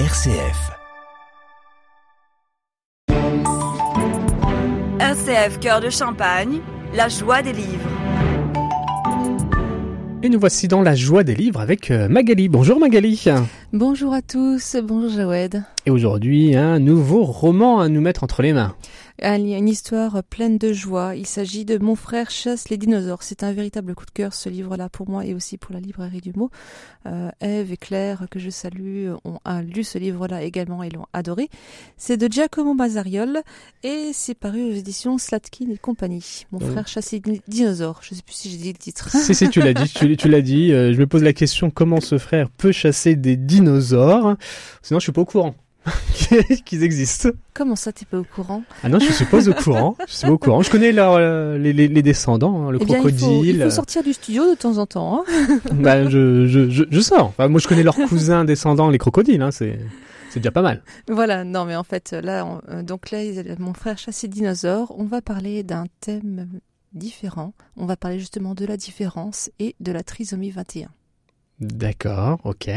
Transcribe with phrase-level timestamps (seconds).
[0.00, 0.72] RCF.
[4.98, 6.58] RCF Cœur de Champagne,
[6.96, 7.88] la joie des livres.
[10.24, 12.48] Et nous voici dans la joie des livres avec euh, Magali.
[12.48, 13.24] Bonjour Magali.
[13.72, 15.62] Bonjour à tous, bonjour Jawed.
[15.86, 18.74] Et aujourd'hui, un nouveau roman à nous mettre entre les mains.
[19.22, 21.14] Une histoire pleine de joie.
[21.14, 23.22] Il s'agit de Mon frère chasse les dinosaures.
[23.22, 26.20] C'est un véritable coup de cœur ce livre-là pour moi et aussi pour la librairie
[26.20, 26.50] du mot.
[27.06, 31.48] Euh, Eve et Claire, que je salue, ont lu ce livre-là également et l'ont adoré.
[31.96, 33.42] C'est de Giacomo Mazzariol
[33.84, 36.44] et c'est paru aux éditions Slatkin et compagnie.
[36.50, 38.00] Mon frère chasse les dinosaures.
[38.02, 39.08] Je ne sais plus si j'ai dit le titre.
[39.10, 40.72] Si, si, tu l'as dit, tu, l'as dit.
[40.72, 44.36] Euh, je me pose la question comment ce frère peut chasser des dinosaures?
[44.82, 45.54] Sinon, je suis pas au courant.
[46.64, 47.30] qu'ils existent.
[47.52, 48.62] Comment ça, t'es pas au courant?
[48.82, 49.96] Ah non, je suis pas au courant.
[50.06, 50.62] Je suis pas au courant.
[50.62, 53.56] Je connais euh, les, les, les, descendants, hein, le eh crocodile.
[53.56, 55.24] il, faut, sortir du studio de temps en temps.
[55.28, 57.32] Hein bah, je, je, je, je sors.
[57.38, 59.42] moi, je connais leurs cousins descendants, les crocodiles.
[59.42, 59.78] Hein, c'est
[60.34, 60.82] c'est déjà pas mal.
[61.08, 63.20] Voilà, non, mais en fait, là, euh, donc là,
[63.60, 64.92] mon frère chasse dinosaures.
[64.98, 66.48] On va parler d'un thème
[66.92, 67.54] différent.
[67.76, 70.88] On va parler justement de la différence et de la trisomie 21.
[71.60, 72.68] D'accord, ok.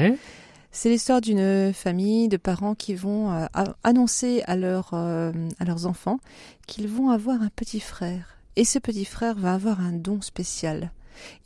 [0.80, 3.48] C'est l'histoire d'une famille de parents qui vont euh,
[3.84, 6.20] annoncer à, euh, à leurs enfants
[6.68, 8.38] qu'ils vont avoir un petit frère.
[8.58, 10.92] Et ce petit frère va avoir un don spécial.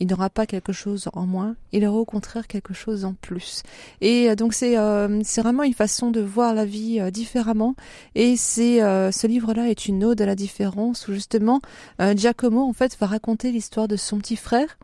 [0.01, 3.63] Il n'aura pas quelque chose en moins, il aura au contraire quelque chose en plus.
[4.01, 4.75] Et euh, donc c'est
[5.23, 7.75] c'est vraiment une façon de voir la vie différemment.
[8.15, 11.61] Et c'est ce livre-là est une ode à la différence où justement
[12.17, 14.77] Giacomo en fait va raconter l'histoire de son petit frère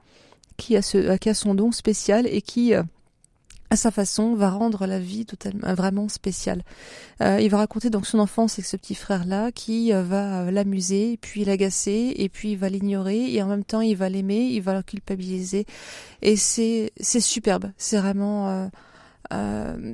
[0.56, 2.73] qui a ce qui a son don spécial et qui
[3.69, 6.63] à sa façon, va rendre la vie totalement vraiment spéciale.
[7.21, 10.51] Euh, il va raconter donc son enfance avec ce petit frère-là qui euh, va euh,
[10.51, 14.47] l'amuser, puis l'agacer, et puis il va l'ignorer, et en même temps il va l'aimer,
[14.51, 15.65] il va le culpabiliser,
[16.21, 17.71] et c'est c'est superbe.
[17.77, 18.69] C'est vraiment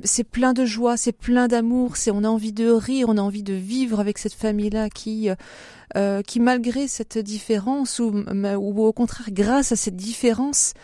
[0.04, 3.20] c'est plein de joie, c'est plein d'amour, c'est on a envie de rire, on a
[3.20, 5.28] envie de vivre avec cette famille-là qui
[6.26, 10.74] qui malgré cette différence ou, ou au contraire grâce à cette différence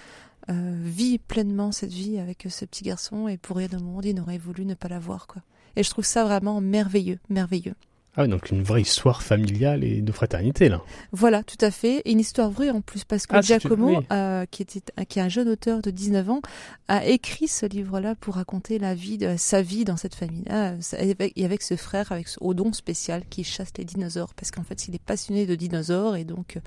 [0.51, 4.15] euh, vit pleinement cette vie avec ce petit garçon et pour rien au monde, il
[4.15, 5.27] n'aurait voulu ne pas l'avoir.
[5.27, 5.43] quoi.
[5.77, 7.75] Et je trouve ça vraiment merveilleux, merveilleux.
[8.17, 10.83] Ah, donc une vraie histoire familiale et de fraternité, là.
[11.13, 12.03] Voilà, tout à fait.
[12.07, 15.29] une histoire vraie en plus, parce que ah, Giacomo, euh, qui, était, qui est un
[15.29, 16.41] jeune auteur de 19 ans,
[16.89, 21.45] a écrit ce livre-là pour raconter la vie de, sa vie dans cette famille et
[21.45, 24.95] avec ce frère, avec ce Odon spécial qui chasse les dinosaures, parce qu'en fait, il
[24.97, 26.61] est passionné de dinosaures et donc euh,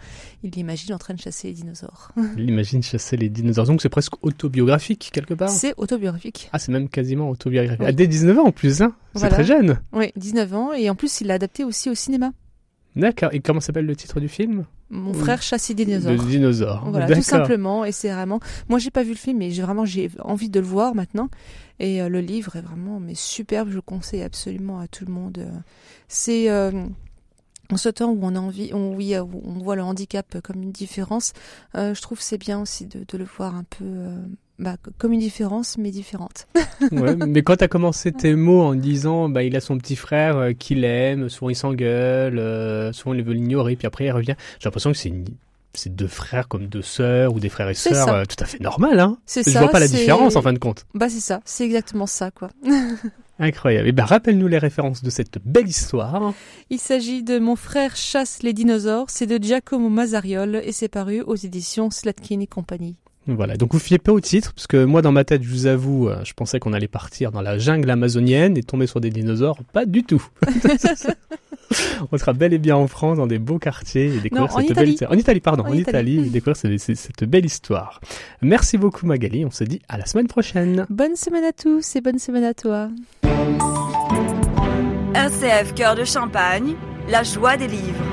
[0.44, 2.12] il l'imagine en train de chasser les dinosaures.
[2.38, 3.66] Il l'imagine chasser les dinosaures.
[3.66, 6.50] Donc c'est presque autobiographique, quelque part C'est autobiographique.
[6.54, 7.82] Ah, c'est même quasiment autobiographique.
[7.82, 9.80] À ah, dès 19 ans en plus, hein C'est très jeune.
[9.92, 10.74] Oui, 19 ans.
[10.74, 12.32] Et en plus, il a adapté aussi au cinéma.
[12.96, 13.34] D'accord.
[13.34, 14.66] Et comment s'appelle le titre du film?
[14.90, 16.12] Mon frère chasse des dinosaures.
[16.12, 16.88] Le dinosaure.
[16.88, 17.84] Voilà, tout simplement.
[17.84, 18.40] Et c'est vraiment.
[18.70, 21.30] Moi, j'ai pas vu le film, mais j'ai vraiment j'ai envie de le voir maintenant.
[21.80, 23.70] Et euh, le livre est vraiment mais superbe.
[23.70, 25.40] Je le conseille absolument à tout le monde.
[25.40, 25.50] Euh,
[26.08, 26.72] c'est euh,
[27.72, 30.72] en ce temps où on a envie, on, oui, on voit le handicap comme une
[30.72, 31.34] différence.
[31.74, 33.86] je trouve c'est bien aussi de, de, le voir un peu
[34.60, 36.48] bah, comme une différence, mais différente.
[36.92, 39.96] ouais, mais quand tu as commencé tes mots en disant bah, il a son petit
[39.96, 44.12] frère euh, qu'il aime, souvent il s'engueule, euh, souvent il veut l'ignorer, puis après il
[44.12, 45.26] revient, j'ai l'impression que c'est une...
[45.74, 48.60] c'est deux frères comme deux sœurs ou des frères et sœurs euh, tout à fait
[48.60, 49.00] normal.
[49.00, 50.86] Hein Je vois pas la différence en fin de compte.
[50.94, 52.50] Bah c'est ça, c'est exactement ça quoi.
[53.40, 53.88] Incroyable.
[53.88, 56.34] Et eh ben rappelle-nous les références de cette belle histoire.
[56.70, 61.22] Il s'agit de Mon frère chasse les dinosaures, c'est de Giacomo Mazzariol et c'est paru
[61.22, 62.96] aux éditions Slatkin et compagnie.
[63.28, 65.66] Voilà, donc vous fiez pas au titre, parce que moi dans ma tête, je vous
[65.66, 69.10] avoue, euh, je pensais qu'on allait partir dans la jungle amazonienne et tomber sur des
[69.12, 70.26] dinosaures, pas du tout.
[72.12, 74.96] On sera bel et bien en France, dans des beaux quartiers, et découvrir cette belle...
[75.10, 78.02] En Italie, pardon, en, Italie, et découvrir cette, cette belle histoire.
[78.42, 80.86] Merci beaucoup Magali, on se dit à la semaine prochaine.
[80.90, 82.90] Bonne semaine à tous et bonne semaine à toi.
[85.16, 86.76] RCF Cœur de Champagne,
[87.10, 88.13] la joie des livres.